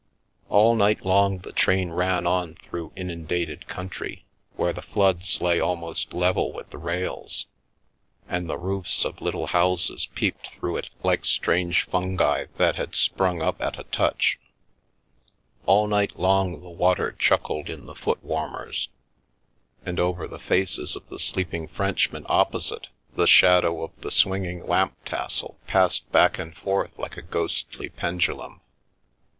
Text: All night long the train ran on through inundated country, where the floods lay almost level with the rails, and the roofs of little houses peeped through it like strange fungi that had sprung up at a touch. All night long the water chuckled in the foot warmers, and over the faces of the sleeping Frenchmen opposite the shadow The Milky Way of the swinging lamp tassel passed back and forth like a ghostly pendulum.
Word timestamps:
All 0.49 0.75
night 0.75 1.05
long 1.05 1.37
the 1.41 1.51
train 1.51 1.91
ran 1.91 2.25
on 2.25 2.55
through 2.55 2.91
inundated 2.95 3.67
country, 3.67 4.25
where 4.55 4.73
the 4.73 4.81
floods 4.81 5.39
lay 5.41 5.59
almost 5.59 6.11
level 6.11 6.51
with 6.51 6.71
the 6.71 6.79
rails, 6.79 7.45
and 8.27 8.49
the 8.49 8.57
roofs 8.57 9.05
of 9.05 9.21
little 9.21 9.45
houses 9.45 10.07
peeped 10.15 10.47
through 10.55 10.77
it 10.77 10.89
like 11.03 11.23
strange 11.23 11.83
fungi 11.83 12.47
that 12.57 12.77
had 12.77 12.95
sprung 12.95 13.43
up 13.43 13.61
at 13.61 13.77
a 13.79 13.83
touch. 13.83 14.39
All 15.67 15.85
night 15.85 16.17
long 16.17 16.61
the 16.61 16.67
water 16.71 17.11
chuckled 17.11 17.69
in 17.69 17.85
the 17.85 17.93
foot 17.93 18.23
warmers, 18.23 18.89
and 19.85 19.99
over 19.99 20.27
the 20.27 20.39
faces 20.39 20.95
of 20.95 21.07
the 21.09 21.19
sleeping 21.19 21.67
Frenchmen 21.67 22.25
opposite 22.27 22.87
the 23.15 23.27
shadow 23.27 23.67
The 23.73 23.77
Milky 23.77 23.79
Way 23.79 23.93
of 23.97 24.01
the 24.01 24.09
swinging 24.11 24.65
lamp 24.67 24.95
tassel 25.05 25.59
passed 25.67 26.11
back 26.11 26.39
and 26.39 26.55
forth 26.57 26.97
like 26.97 27.17
a 27.17 27.21
ghostly 27.21 27.89
pendulum. 27.89 28.61